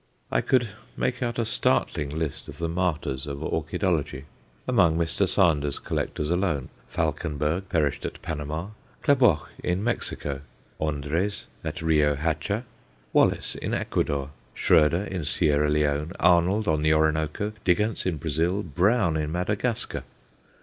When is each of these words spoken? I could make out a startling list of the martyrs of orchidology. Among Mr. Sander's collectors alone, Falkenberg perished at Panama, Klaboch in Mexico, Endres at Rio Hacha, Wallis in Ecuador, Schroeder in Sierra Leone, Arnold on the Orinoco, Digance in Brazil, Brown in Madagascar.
I 0.31 0.41
could 0.41 0.69
make 0.97 1.21
out 1.21 1.37
a 1.37 1.45
startling 1.45 2.09
list 2.09 2.47
of 2.47 2.57
the 2.57 2.67
martyrs 2.67 3.27
of 3.27 3.37
orchidology. 3.43 4.23
Among 4.67 4.97
Mr. 4.97 5.27
Sander's 5.29 5.77
collectors 5.77 6.31
alone, 6.31 6.69
Falkenberg 6.89 7.69
perished 7.69 8.03
at 8.03 8.19
Panama, 8.23 8.69
Klaboch 9.03 9.49
in 9.63 9.83
Mexico, 9.83 10.41
Endres 10.81 11.45
at 11.63 11.83
Rio 11.83 12.15
Hacha, 12.15 12.65
Wallis 13.13 13.53
in 13.53 13.75
Ecuador, 13.75 14.31
Schroeder 14.55 15.03
in 15.03 15.23
Sierra 15.23 15.69
Leone, 15.69 16.13
Arnold 16.19 16.67
on 16.67 16.81
the 16.81 16.91
Orinoco, 16.95 17.53
Digance 17.63 18.07
in 18.07 18.17
Brazil, 18.17 18.63
Brown 18.63 19.15
in 19.15 19.31
Madagascar. 19.31 20.01